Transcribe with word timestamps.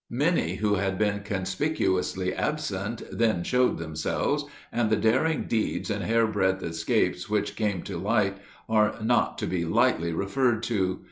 Many 0.09 0.55
who 0.55 0.73
had 0.73 0.97
been 0.97 1.19
conspicuously 1.19 2.33
absent 2.33 3.03
then 3.11 3.43
showed 3.43 3.77
themselves, 3.77 4.45
and 4.71 4.89
the 4.89 4.95
daring 4.95 5.43
deeds 5.43 5.91
and 5.91 6.03
hairbreadth 6.03 6.63
escapes 6.63 7.29
which 7.29 7.55
came 7.55 7.83
to 7.83 7.99
light 7.99 8.37
are 8.67 8.95
not 9.03 9.37
to 9.37 9.45
be 9.45 9.63
lightly 9.63 10.11
referred 10.11 10.63
to. 10.63 10.97